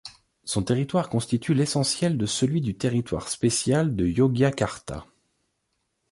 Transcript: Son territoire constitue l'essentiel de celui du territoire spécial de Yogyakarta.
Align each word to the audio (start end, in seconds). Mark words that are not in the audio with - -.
Son 0.45 0.63
territoire 0.63 1.09
constitue 1.09 1.53
l'essentiel 1.53 2.17
de 2.17 2.25
celui 2.25 2.59
du 2.61 2.75
territoire 2.75 3.27
spécial 3.29 3.95
de 3.95 4.07
Yogyakarta. 4.07 5.05